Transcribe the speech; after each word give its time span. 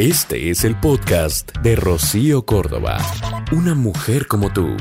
Este 0.00 0.48
es 0.48 0.64
el 0.64 0.80
podcast 0.80 1.54
de 1.58 1.76
Rocío 1.76 2.46
Córdoba. 2.46 2.96
Una 3.52 3.74
mujer 3.74 4.26
como 4.28 4.50
tú. 4.50 4.74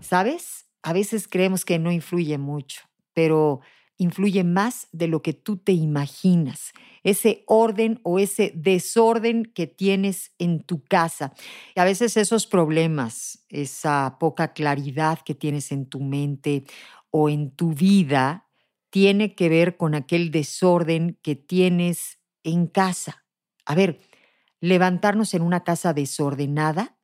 ¿Sabes? 0.00 0.70
A 0.82 0.94
veces 0.94 1.28
creemos 1.28 1.66
que 1.66 1.78
no 1.78 1.92
influye 1.92 2.38
mucho, 2.38 2.80
pero 3.12 3.60
influye 3.98 4.42
más 4.42 4.88
de 4.92 5.06
lo 5.06 5.20
que 5.20 5.34
tú 5.34 5.58
te 5.58 5.72
imaginas. 5.72 6.72
Ese 7.02 7.44
orden 7.46 8.00
o 8.04 8.18
ese 8.18 8.54
desorden 8.56 9.44
que 9.44 9.66
tienes 9.66 10.32
en 10.38 10.62
tu 10.62 10.82
casa. 10.84 11.34
Y 11.76 11.80
a 11.80 11.84
veces 11.84 12.16
esos 12.16 12.46
problemas, 12.46 13.44
esa 13.50 14.16
poca 14.18 14.54
claridad 14.54 15.18
que 15.18 15.34
tienes 15.34 15.72
en 15.72 15.84
tu 15.84 16.00
mente 16.00 16.64
o 17.10 17.28
en 17.28 17.50
tu 17.50 17.74
vida, 17.74 18.48
tiene 18.88 19.34
que 19.34 19.50
ver 19.50 19.76
con 19.76 19.94
aquel 19.94 20.30
desorden 20.30 21.18
que 21.20 21.36
tienes 21.36 22.18
en 22.44 22.66
casa. 22.66 23.22
A 23.64 23.74
ver, 23.74 24.00
levantarnos 24.60 25.34
en 25.34 25.42
una 25.42 25.64
casa 25.64 25.92
desordenada 25.92 26.96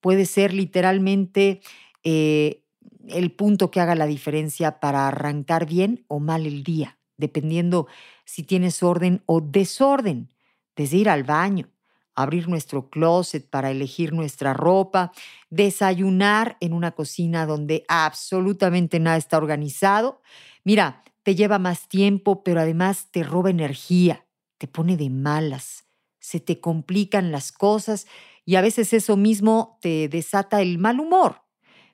puede 0.00 0.26
ser 0.26 0.54
literalmente 0.54 1.60
eh, 2.04 2.62
el 3.08 3.32
punto 3.32 3.70
que 3.70 3.80
haga 3.80 3.94
la 3.94 4.06
diferencia 4.06 4.80
para 4.80 5.08
arrancar 5.08 5.66
bien 5.66 6.04
o 6.08 6.20
mal 6.20 6.46
el 6.46 6.62
día, 6.62 6.98
dependiendo 7.16 7.86
si 8.24 8.42
tienes 8.42 8.82
orden 8.82 9.22
o 9.26 9.40
desorden, 9.40 10.32
desde 10.76 10.98
ir 10.98 11.08
al 11.08 11.24
baño, 11.24 11.68
abrir 12.14 12.48
nuestro 12.48 12.90
closet 12.90 13.48
para 13.48 13.70
elegir 13.70 14.12
nuestra 14.12 14.52
ropa, 14.52 15.12
desayunar 15.48 16.56
en 16.60 16.72
una 16.72 16.92
cocina 16.92 17.46
donde 17.46 17.84
absolutamente 17.88 19.00
nada 19.00 19.16
está 19.16 19.36
organizado. 19.36 20.22
Mira, 20.64 21.02
te 21.22 21.34
lleva 21.34 21.58
más 21.58 21.88
tiempo, 21.88 22.42
pero 22.42 22.60
además 22.60 23.08
te 23.10 23.22
roba 23.22 23.50
energía, 23.50 24.26
te 24.58 24.68
pone 24.68 24.96
de 24.96 25.10
malas, 25.10 25.84
se 26.20 26.38
te 26.40 26.60
complican 26.60 27.32
las 27.32 27.52
cosas 27.52 28.06
y 28.44 28.56
a 28.56 28.60
veces 28.60 28.92
eso 28.92 29.16
mismo 29.16 29.78
te 29.80 30.08
desata 30.08 30.62
el 30.62 30.78
mal 30.78 31.00
humor. 31.00 31.42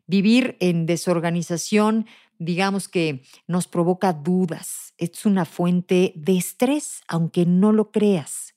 Vivir 0.07 0.57
en 0.61 0.87
desorganización, 0.87 2.07
digamos 2.39 2.89
que 2.89 3.23
nos 3.47 3.67
provoca 3.67 4.13
dudas, 4.13 4.95
es 4.99 5.27
una 5.27 5.45
fuente 5.45 6.13
de 6.17 6.37
estrés, 6.37 7.01
aunque 7.09 7.47
no 7.47 7.73
lo 7.73 7.91
creas. 7.91 8.55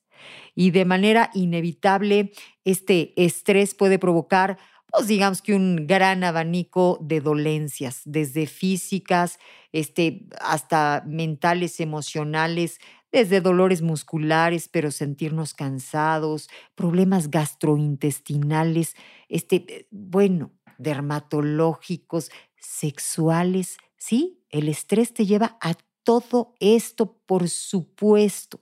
Y 0.53 0.71
de 0.71 0.85
manera 0.85 1.31
inevitable, 1.33 2.33
este 2.65 3.13
estrés 3.15 3.73
puede 3.73 3.97
provocar 3.99 4.57
pues 4.91 5.07
digamos 5.07 5.41
que 5.41 5.53
un 5.53 5.87
gran 5.87 6.23
abanico 6.23 6.97
de 7.01 7.21
dolencias, 7.21 8.01
desde 8.05 8.47
físicas 8.47 9.39
este, 9.71 10.25
hasta 10.41 11.03
mentales, 11.05 11.79
emocionales, 11.79 12.79
desde 13.11 13.41
dolores 13.41 13.81
musculares, 13.81 14.67
pero 14.67 14.91
sentirnos 14.91 15.53
cansados, 15.53 16.49
problemas 16.75 17.31
gastrointestinales, 17.31 18.95
este, 19.29 19.87
bueno, 19.91 20.51
dermatológicos, 20.77 22.31
sexuales, 22.57 23.77
¿sí? 23.97 24.43
El 24.49 24.69
estrés 24.69 25.13
te 25.13 25.25
lleva 25.25 25.57
a 25.61 25.75
todo 26.03 26.55
esto, 26.59 27.17
por 27.25 27.49
supuesto. 27.49 28.61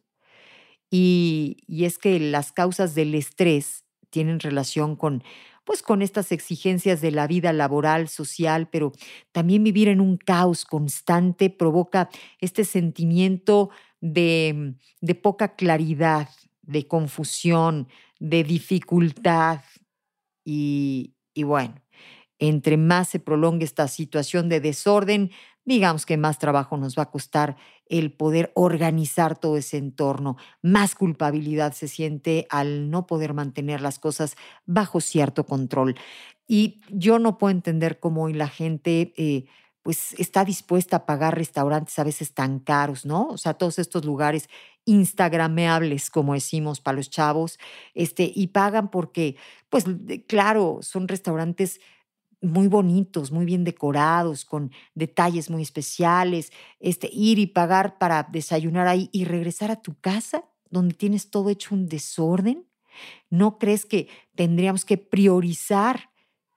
Y, 0.89 1.57
y 1.67 1.85
es 1.85 1.97
que 1.97 2.19
las 2.19 2.51
causas 2.51 2.95
del 2.95 3.15
estrés 3.15 3.83
tienen 4.09 4.39
relación 4.39 4.95
con 4.95 5.23
pues 5.65 5.83
con 5.83 6.01
estas 6.01 6.31
exigencias 6.31 7.01
de 7.01 7.11
la 7.11 7.27
vida 7.27 7.51
laboral, 7.51 8.07
social, 8.07 8.69
pero 8.69 8.93
también 9.33 9.65
vivir 9.65 9.89
en 9.89 9.99
un 9.99 10.15
caos 10.15 10.63
constante 10.63 11.49
provoca 11.49 12.07
este 12.39 12.63
sentimiento 12.63 13.69
de, 14.01 14.75
de 15.01 15.15
poca 15.15 15.55
claridad, 15.55 16.29
de 16.61 16.87
confusión, 16.87 17.87
de 18.19 18.43
dificultad. 18.43 19.61
Y, 20.43 21.15
y 21.33 21.43
bueno, 21.43 21.75
entre 22.39 22.77
más 22.77 23.09
se 23.09 23.19
prolongue 23.19 23.65
esta 23.65 23.87
situación 23.87 24.49
de 24.49 24.59
desorden, 24.59 25.31
digamos 25.65 26.05
que 26.05 26.17
más 26.17 26.39
trabajo 26.39 26.77
nos 26.77 26.97
va 26.97 27.03
a 27.03 27.11
costar 27.11 27.57
el 27.87 28.13
poder 28.13 28.51
organizar 28.55 29.37
todo 29.37 29.57
ese 29.57 29.77
entorno. 29.77 30.37
Más 30.61 30.95
culpabilidad 30.95 31.73
se 31.73 31.87
siente 31.87 32.47
al 32.49 32.89
no 32.89 33.05
poder 33.05 33.33
mantener 33.33 33.81
las 33.81 33.99
cosas 33.99 34.35
bajo 34.65 35.01
cierto 35.01 35.45
control. 35.45 35.95
Y 36.47 36.79
yo 36.89 37.19
no 37.19 37.37
puedo 37.37 37.51
entender 37.51 37.99
cómo 37.99 38.23
hoy 38.23 38.33
la 38.33 38.47
gente... 38.47 39.13
Eh, 39.17 39.45
pues 39.87 40.13
está 40.19 40.43
dispuesta 40.43 40.97
a 40.97 41.05
pagar 41.05 41.37
restaurantes 41.37 41.97
a 41.97 42.03
veces 42.03 42.33
tan 42.33 42.59
caros, 42.59 43.05
¿no? 43.05 43.29
O 43.29 43.37
sea, 43.37 43.53
todos 43.53 43.79
estos 43.79 44.03
lugares 44.03 44.49
instagrameables, 44.83 46.09
como 46.09 46.33
decimos 46.33 46.81
para 46.81 46.97
los 46.97 47.09
chavos, 47.09 47.57
este, 47.93 48.29
y 48.35 48.47
pagan 48.47 48.91
porque, 48.91 49.37
pues 49.69 49.85
claro, 50.27 50.79
son 50.81 51.07
restaurantes 51.07 51.79
muy 52.41 52.67
bonitos, 52.67 53.31
muy 53.31 53.45
bien 53.45 53.63
decorados, 53.63 54.43
con 54.43 54.73
detalles 54.93 55.49
muy 55.49 55.61
especiales, 55.61 56.51
este, 56.81 57.09
ir 57.13 57.39
y 57.39 57.47
pagar 57.47 57.97
para 57.97 58.23
desayunar 58.23 58.89
ahí 58.89 59.09
y 59.13 59.23
regresar 59.23 59.71
a 59.71 59.81
tu 59.81 59.97
casa 60.01 60.43
donde 60.69 60.95
tienes 60.95 61.29
todo 61.29 61.49
hecho 61.49 61.73
un 61.73 61.87
desorden? 61.87 62.67
¿No 63.29 63.57
crees 63.57 63.85
que 63.85 64.09
tendríamos 64.35 64.83
que 64.83 64.97
priorizar 64.97 66.09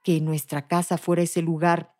que 0.02 0.20
nuestra 0.20 0.66
casa 0.66 0.98
fuera 0.98 1.22
ese 1.22 1.42
lugar 1.42 1.94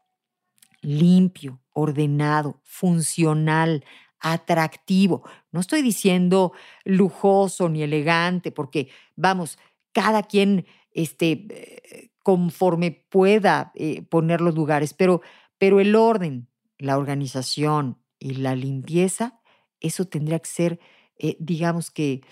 limpio, 0.80 1.60
ordenado, 1.72 2.60
funcional, 2.64 3.84
atractivo? 4.18 5.22
No 5.52 5.60
estoy 5.60 5.82
diciendo 5.82 6.52
lujoso 6.84 7.68
ni 7.68 7.82
elegante, 7.82 8.52
porque 8.52 8.88
vamos, 9.16 9.58
cada 9.92 10.22
quien 10.22 10.66
este, 10.92 11.46
eh, 11.50 12.10
conforme 12.22 12.90
pueda 13.08 13.72
eh, 13.74 14.02
poner 14.02 14.40
los 14.40 14.54
lugares, 14.54 14.94
pero, 14.94 15.22
pero 15.58 15.80
el 15.80 15.94
orden, 15.94 16.48
la 16.78 16.98
organización 16.98 17.98
y 18.18 18.34
la 18.34 18.54
limpieza, 18.54 19.40
eso 19.80 20.04
tendría 20.06 20.38
que 20.38 20.48
ser, 20.48 20.80
eh, 21.16 21.36
digamos 21.38 21.90
que, 21.90 22.22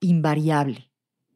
invariable. 0.00 0.90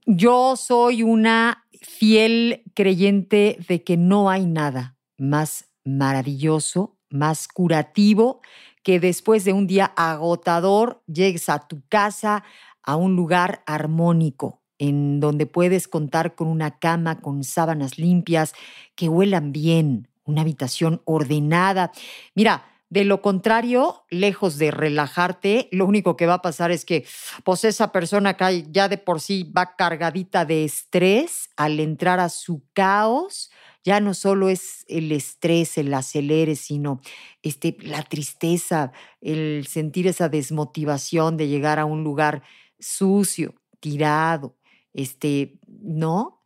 Yo 0.07 0.57
soy 0.57 1.03
una 1.03 1.67
fiel 1.81 2.63
creyente 2.75 3.59
de 3.69 3.83
que 3.83 3.97
no 3.97 4.31
hay 4.31 4.47
nada 4.47 4.97
más 5.19 5.69
maravilloso, 5.87 6.97
más 7.09 7.49
curativo, 7.49 8.41
que 8.83 9.01
después 9.01 9.45
de 9.45 9.53
un 9.53 9.67
día 9.67 9.93
agotador 9.97 11.03
llegues 11.07 11.49
a 11.49 11.67
tu 11.67 11.83
casa, 11.89 12.45
a 12.83 12.97
un 12.97 13.17
lugar 13.17 13.63
armónico, 13.67 14.61
en 14.79 15.21
donde 15.21 15.47
puedes 15.47 15.89
contar 15.89 16.35
con 16.35 16.49
una 16.49 16.79
cama 16.79 17.21
con 17.21 17.43
sábanas 17.43 17.99
limpias 17.99 18.53
que 18.95 19.09
huelan 19.09 19.53
bien, 19.53 20.09
una 20.25 20.43
habitación 20.43 21.03
ordenada. 21.05 21.93
Mira, 22.35 22.65
de 22.89 23.05
lo 23.05 23.21
contrario, 23.21 24.05
lejos 24.11 24.59
de 24.59 24.71
relajarte, 24.71 25.69
lo 25.73 25.87
único 25.87 26.17
que 26.17 26.27
va 26.27 26.35
a 26.35 26.43
pasar 26.43 26.71
es 26.71 26.85
que 26.85 27.05
pues 27.43 27.65
esa 27.65 27.91
persona 27.91 28.35
que 28.35 28.67
ya 28.71 28.89
de 28.89 28.99
por 28.99 29.21
sí 29.21 29.43
va 29.57 29.75
cargadita 29.75 30.45
de 30.45 30.65
estrés 30.65 31.51
al 31.57 31.81
entrar 31.81 32.21
a 32.21 32.29
su 32.29 32.63
caos, 32.73 33.51
ya 33.87 34.01
no 34.01 34.15
solo 34.15 34.49
es 34.49 34.85
el 34.89 35.13
estrés, 35.13 35.79
el 35.79 35.95
acelere, 35.95 36.57
sino 36.57 37.01
este, 37.43 37.77
la 37.83 38.03
tristeza, 38.03 38.91
el 39.21 39.67
sentir 39.69 40.09
esa 40.09 40.29
desmotivación 40.29 41.37
de 41.37 41.47
llegar 41.49 41.79
a 41.79 41.85
un 41.87 42.03
lugar 42.03 42.43
sucio, 42.81 43.55
tirado, 43.81 44.57
este, 44.93 45.61
¿no? 45.69 46.43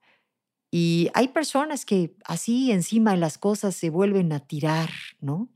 Y 0.70 1.10
hay 1.14 1.28
personas 1.28 1.84
que 1.86 2.16
así 2.24 2.72
encima 2.72 3.12
de 3.12 3.18
las 3.18 3.38
cosas 3.38 3.74
se 3.74 3.90
vuelven 3.90 4.32
a 4.32 4.40
tirar, 4.40 4.90
¿no? 5.20 5.50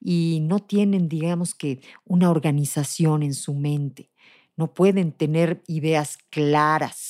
Y 0.00 0.40
no 0.42 0.60
tienen, 0.60 1.08
digamos 1.08 1.54
que, 1.54 1.80
una 2.04 2.30
organización 2.30 3.22
en 3.22 3.34
su 3.34 3.54
mente, 3.54 4.10
no 4.56 4.74
pueden 4.74 5.12
tener 5.12 5.62
ideas 5.66 6.18
claras. 6.30 7.09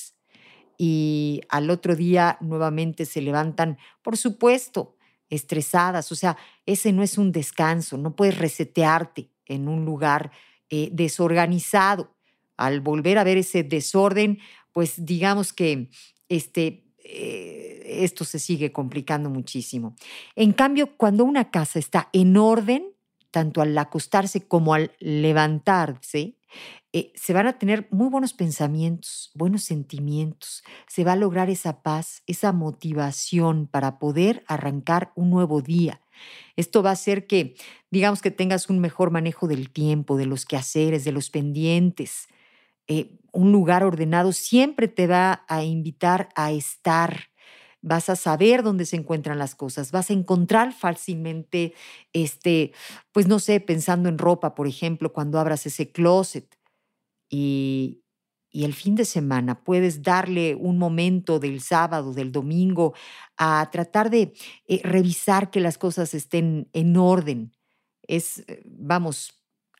Y 0.82 1.42
al 1.50 1.68
otro 1.68 1.94
día 1.94 2.38
nuevamente 2.40 3.04
se 3.04 3.20
levantan, 3.20 3.76
por 4.00 4.16
supuesto, 4.16 4.96
estresadas. 5.28 6.10
O 6.10 6.14
sea, 6.14 6.38
ese 6.64 6.90
no 6.94 7.02
es 7.02 7.18
un 7.18 7.32
descanso, 7.32 7.98
no 7.98 8.16
puedes 8.16 8.38
resetearte 8.38 9.28
en 9.44 9.68
un 9.68 9.84
lugar 9.84 10.30
eh, 10.70 10.88
desorganizado. 10.90 12.16
Al 12.56 12.80
volver 12.80 13.18
a 13.18 13.24
ver 13.24 13.36
ese 13.36 13.62
desorden, 13.62 14.38
pues 14.72 15.04
digamos 15.04 15.52
que 15.52 15.90
este, 16.30 16.86
eh, 17.04 17.82
esto 17.84 18.24
se 18.24 18.38
sigue 18.38 18.72
complicando 18.72 19.28
muchísimo. 19.28 19.96
En 20.34 20.54
cambio, 20.54 20.96
cuando 20.96 21.24
una 21.24 21.50
casa 21.50 21.78
está 21.78 22.08
en 22.14 22.38
orden, 22.38 22.86
tanto 23.30 23.62
al 23.62 23.76
acostarse 23.78 24.46
como 24.46 24.74
al 24.74 24.92
levantarse, 24.98 26.36
eh, 26.92 27.12
se 27.14 27.32
van 27.32 27.46
a 27.46 27.58
tener 27.58 27.86
muy 27.90 28.08
buenos 28.08 28.34
pensamientos, 28.34 29.30
buenos 29.34 29.62
sentimientos, 29.62 30.64
se 30.88 31.04
va 31.04 31.12
a 31.12 31.16
lograr 31.16 31.48
esa 31.48 31.82
paz, 31.82 32.22
esa 32.26 32.52
motivación 32.52 33.68
para 33.68 33.98
poder 33.98 34.42
arrancar 34.48 35.12
un 35.14 35.30
nuevo 35.30 35.62
día. 35.62 36.00
Esto 36.56 36.82
va 36.82 36.90
a 36.90 36.94
hacer 36.94 37.26
que, 37.26 37.54
digamos 37.90 38.20
que 38.22 38.32
tengas 38.32 38.68
un 38.68 38.80
mejor 38.80 39.10
manejo 39.12 39.46
del 39.46 39.70
tiempo, 39.70 40.16
de 40.16 40.26
los 40.26 40.44
quehaceres, 40.44 41.04
de 41.04 41.12
los 41.12 41.30
pendientes, 41.30 42.26
eh, 42.88 43.16
un 43.32 43.52
lugar 43.52 43.84
ordenado 43.84 44.32
siempre 44.32 44.88
te 44.88 45.06
va 45.06 45.44
a 45.46 45.62
invitar 45.62 46.28
a 46.34 46.50
estar. 46.50 47.29
Vas 47.82 48.10
a 48.10 48.16
saber 48.16 48.62
dónde 48.62 48.84
se 48.86 48.96
encuentran 48.96 49.38
las 49.38 49.54
cosas, 49.54 49.90
vas 49.90 50.10
a 50.10 50.12
encontrar 50.12 50.72
fácilmente, 50.74 51.74
este, 52.12 52.72
pues 53.12 53.26
no 53.26 53.38
sé, 53.38 53.60
pensando 53.60 54.08
en 54.10 54.18
ropa, 54.18 54.54
por 54.54 54.66
ejemplo, 54.66 55.12
cuando 55.12 55.38
abras 55.40 55.64
ese 55.66 55.90
closet 55.90 56.58
y, 57.28 58.02
y 58.50 58.64
el 58.64 58.74
fin 58.74 58.96
de 58.96 59.04
semana 59.04 59.62
puedes 59.64 60.02
darle 60.02 60.54
un 60.56 60.78
momento 60.78 61.38
del 61.38 61.60
sábado, 61.60 62.12
del 62.12 62.32
domingo, 62.32 62.94
a 63.36 63.68
tratar 63.70 64.10
de 64.10 64.34
eh, 64.66 64.80
revisar 64.84 65.50
que 65.50 65.60
las 65.60 65.78
cosas 65.78 66.14
estén 66.14 66.68
en 66.72 66.96
orden. 66.96 67.52
Es, 68.06 68.40
eh, 68.48 68.62
vamos, 68.66 69.34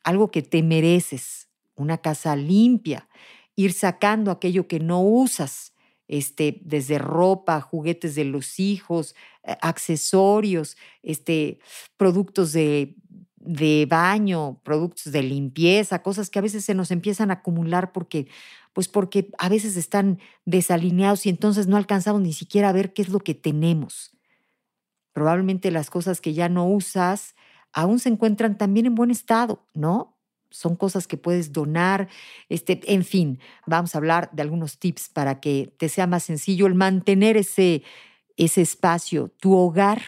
algo 0.04 0.30
que 0.30 0.42
te 0.42 0.62
mereces, 0.62 1.48
una 1.74 1.98
casa 1.98 2.36
limpia, 2.36 3.08
ir 3.56 3.72
sacando 3.72 4.30
aquello 4.30 4.68
que 4.68 4.80
no 4.80 5.02
usas, 5.02 5.74
este, 6.10 6.60
desde 6.64 6.98
ropa, 6.98 7.60
juguetes 7.60 8.16
de 8.16 8.24
los 8.24 8.58
hijos, 8.58 9.14
eh, 9.44 9.56
accesorios, 9.62 10.76
este, 11.04 11.60
productos 11.96 12.52
de, 12.52 12.96
de 13.36 13.86
baño, 13.88 14.60
productos 14.64 15.12
de 15.12 15.22
limpieza, 15.22 16.02
cosas 16.02 16.28
que 16.28 16.40
a 16.40 16.42
veces 16.42 16.64
se 16.64 16.74
nos 16.74 16.90
empiezan 16.90 17.30
a 17.30 17.34
acumular 17.34 17.92
porque 17.92 18.26
pues 18.72 18.88
porque 18.88 19.30
a 19.38 19.48
veces 19.48 19.76
están 19.76 20.18
desalineados 20.44 21.26
y 21.26 21.28
entonces 21.28 21.68
no 21.68 21.76
alcanzamos 21.76 22.22
ni 22.22 22.32
siquiera 22.32 22.68
a 22.68 22.72
ver 22.72 22.92
qué 22.92 23.02
es 23.02 23.08
lo 23.08 23.20
que 23.20 23.34
tenemos. 23.34 24.16
Probablemente 25.12 25.70
las 25.70 25.90
cosas 25.90 26.20
que 26.20 26.34
ya 26.34 26.48
no 26.48 26.66
usas 26.68 27.36
aún 27.72 28.00
se 28.00 28.08
encuentran 28.08 28.58
también 28.58 28.86
en 28.86 28.96
buen 28.96 29.12
estado, 29.12 29.64
¿no? 29.74 30.19
Son 30.50 30.76
cosas 30.76 31.06
que 31.06 31.16
puedes 31.16 31.52
donar, 31.52 32.08
este, 32.48 32.80
en 32.92 33.04
fin, 33.04 33.38
vamos 33.66 33.94
a 33.94 33.98
hablar 33.98 34.30
de 34.32 34.42
algunos 34.42 34.78
tips 34.78 35.08
para 35.08 35.40
que 35.40 35.72
te 35.78 35.88
sea 35.88 36.06
más 36.06 36.24
sencillo 36.24 36.66
el 36.66 36.74
mantener 36.74 37.36
ese, 37.36 37.82
ese 38.36 38.62
espacio, 38.62 39.28
tu 39.38 39.56
hogar 39.56 40.02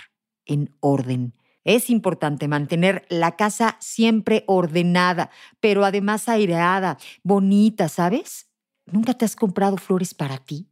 en 0.44 0.74
orden. 0.80 1.34
Es 1.64 1.90
importante 1.90 2.48
mantener 2.48 3.06
la 3.08 3.36
casa 3.36 3.76
siempre 3.80 4.42
ordenada, 4.46 5.30
pero 5.60 5.84
además 5.84 6.28
aireada, 6.28 6.98
bonita, 7.22 7.88
¿sabes? 7.88 8.48
¿Nunca 8.86 9.14
te 9.14 9.24
has 9.24 9.36
comprado 9.36 9.76
flores 9.76 10.12
para 10.12 10.38
ti? 10.38 10.68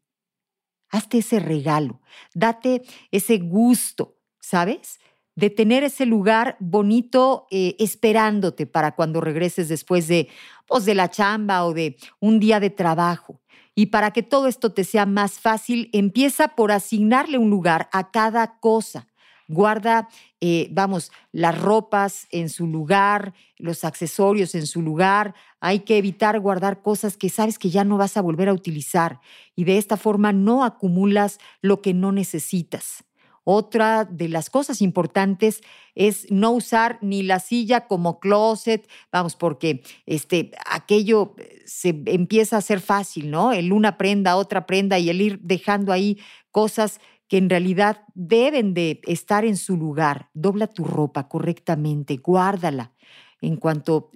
Hazte 0.91 1.19
ese 1.19 1.39
regalo, 1.39 2.01
date 2.35 2.83
ese 3.13 3.39
gusto, 3.39 4.19
¿sabes? 4.41 4.99
De 5.37 5.51
tener 5.51 5.85
ese 5.85 6.07
lugar 6.07 6.57
bonito 6.61 7.47
eh, 7.51 7.77
esperándote 7.79 8.67
para 8.67 8.95
cuando 8.95 9.21
regreses 9.21 9.69
después 9.69 10.09
de, 10.09 10.29
pues, 10.67 10.85
de 10.85 10.95
la 10.95 11.09
chamba 11.09 11.65
o 11.65 11.73
de 11.73 11.97
un 12.21 12.41
día 12.41 12.61
de 12.61 12.71
trabajo. 12.71 13.41
Y 13.75 13.87
para 13.87 14.11
que 14.11 14.23
todo 14.23 14.47
esto 14.49 14.73
te 14.73 14.85
sea 14.85 15.07
más 15.07 15.39
fácil, 15.41 15.89
empieza 15.93 16.49
por 16.49 16.73
asignarle 16.73 17.39
un 17.39 17.51
lugar 17.51 17.89
a 17.93 18.11
cada 18.11 18.59
cosa 18.59 19.07
guarda, 19.51 20.09
eh, 20.41 20.69
vamos, 20.71 21.11
las 21.33 21.61
ropas 21.61 22.27
en 22.31 22.49
su 22.49 22.67
lugar, 22.67 23.35
los 23.59 23.85
accesorios 23.85 24.55
en 24.55 24.67
su 24.67 24.81
lugar. 24.81 25.35
Hay 25.61 25.81
que 25.81 25.99
evitar 25.99 26.39
guardar 26.41 26.83
cosas 26.83 27.17
que 27.17 27.29
sabes 27.29 27.59
que 27.59 27.71
ya 27.71 27.85
no 27.85 27.99
vas 27.99 28.17
a 28.17 28.23
volver 28.23 28.49
a 28.49 28.55
utilizar 28.55 29.21
y 29.57 29.65
de 29.65 29.77
esta 29.77 29.97
forma 29.97 30.33
no 30.33 30.65
acumulas 30.65 31.39
lo 31.61 31.83
que 31.83 31.93
no 31.93 32.13
necesitas. 32.13 33.05
Otra 33.45 34.05
de 34.05 34.29
las 34.29 34.51
cosas 34.51 34.83
importantes 34.83 35.63
es 35.95 36.31
no 36.31 36.51
usar 36.51 36.99
ni 37.01 37.23
la 37.23 37.41
silla 37.41 37.87
como 37.87 38.21
closet, 38.21 38.89
vamos, 39.11 39.35
porque 39.35 39.83
este, 40.07 40.53
aquello 40.67 41.35
se 41.65 42.03
empieza 42.07 42.59
a 42.59 42.63
ser 42.63 42.81
fácil, 42.81 43.31
¿no? 43.31 43.53
El 43.53 43.73
una 43.73 43.97
prenda, 43.97 44.37
otra 44.37 44.67
prenda 44.67 44.99
y 44.99 45.09
el 45.09 45.21
ir 45.21 45.41
dejando 45.41 45.93
ahí 45.93 46.19
cosas 46.51 47.01
que 47.29 47.39
en 47.39 47.49
realidad 47.49 48.03
deben 48.15 48.75
de 48.75 49.01
estar 49.05 49.45
en 49.45 49.57
su 49.57 49.77
lugar. 49.77 50.31
Dobla 50.35 50.67
tu 50.67 50.85
ropa 50.85 51.29
correctamente, 51.29 52.17
guárdala 52.17 52.93
en 53.41 53.57
cuanto 53.57 54.11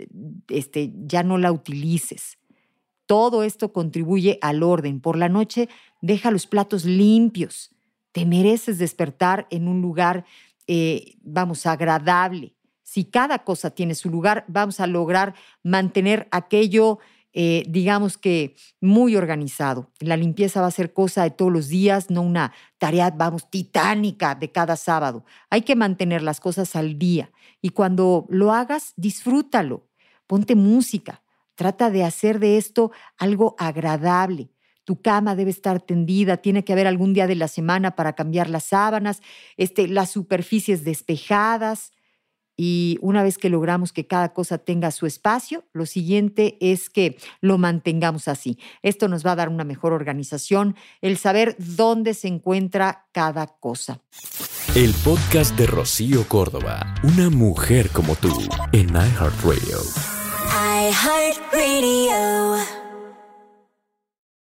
este, 0.49 0.93
ya 1.07 1.23
no 1.23 1.39
la 1.39 1.53
utilices. 1.53 2.39
Todo 3.07 3.43
esto 3.43 3.73
contribuye 3.73 4.39
al 4.43 4.63
orden. 4.63 5.01
Por 5.01 5.17
la 5.17 5.29
noche, 5.29 5.69
deja 6.01 6.31
los 6.31 6.47
platos 6.47 6.85
limpios. 6.85 7.74
Te 8.15 8.25
mereces 8.27 8.79
despertar 8.79 9.49
en 9.51 9.67
un 9.67 9.83
lugar, 9.83 10.25
eh, 10.69 11.17
vamos, 11.21 11.67
agradable. 11.67 12.55
Si 12.85 13.07
cada 13.07 13.41
cosa 13.41 13.71
tiene 13.71 13.97
su 13.97 14.09
lugar, 14.09 14.45
vamos 14.47 14.79
a 14.79 14.87
lograr 14.87 15.35
mantener 15.65 16.29
aquello 16.31 17.01
eh, 17.37 17.65
digamos 17.69 18.17
que 18.17 18.55
muy 18.81 19.17
organizado. 19.17 19.91
La 19.99 20.17
limpieza 20.17 20.61
va 20.61 20.69
a 20.69 20.71
ser 20.71 20.93
cosa 20.93 21.25
de 21.25 21.33
todos 21.33 21.53
los 21.53 21.67
días, 21.67 22.09
no 22.09 22.23
una 22.23 22.53
tarea, 22.79 23.11
vamos, 23.11 23.51
titánica 23.51 24.37
de 24.37 24.53
cada 24.53 24.77
sábado. 24.77 25.25
Hay 25.51 25.63
que 25.63 25.75
mantener 25.75 26.23
las 26.23 26.39
cosas 26.39 26.77
al 26.77 26.97
día 26.97 27.33
y 27.61 27.71
cuando 27.71 28.27
lo 28.29 28.53
hagas, 28.53 28.93
disfrútalo. 28.97 29.89
Ponte 30.29 30.55
música, 30.55 31.25
trata 31.57 31.91
de 31.91 32.05
hacer 32.05 32.39
de 32.39 32.57
esto 32.57 32.93
algo 33.19 33.57
agradable. 33.59 34.54
Tu 34.85 35.01
cama 35.01 35.35
debe 35.35 35.51
estar 35.51 35.81
tendida, 35.81 36.37
tiene 36.37 36.65
que 36.65 36.73
haber 36.73 36.87
algún 36.87 37.15
día 37.15 37.27
de 37.27 37.35
la 37.35 37.49
semana 37.49 37.97
para 37.97 38.15
cambiar 38.15 38.49
las 38.49 38.65
sábanas, 38.65 39.23
este, 39.57 39.89
las 39.89 40.11
superficies 40.11 40.85
despejadas, 40.85 41.93
y 42.57 42.99
una 43.01 43.23
vez 43.23 43.39
que 43.39 43.51
logramos 43.51 43.93
que 43.93 44.07
cada 44.07 44.33
cosa 44.33 44.59
tenga 44.59 44.93
su 44.93 45.07
espacio, 45.07 45.65
lo 45.73 45.87
siguiente 45.87 46.57
es 46.61 46.89
que 46.89 47.19
lo 47.41 47.59
mantengamos 47.59 48.29
así. 48.29 48.59
Esto 48.83 49.09
nos 49.09 49.27
va 49.27 49.33
a 49.33 49.37
dar 49.37 49.49
una 49.49 49.65
mejor 49.65 49.93
organización, 49.93 50.77
el 51.01 51.17
saber 51.19 51.57
dónde 51.59 52.15
se 52.15 52.29
encuentra 52.29 53.07
cada 53.13 53.49
cosa. 53.49 54.01
El 54.77 54.93
podcast 55.05 55.57
de 55.57 55.67
Rocío 55.67 56.29
Córdoba, 56.29 56.95
una 57.03 57.29
mujer 57.29 57.91
como 57.91 58.15
tú, 58.15 58.33
en 58.73 58.89
iHeartRadio. 58.91 59.79
iHeartRadio. 60.91 62.84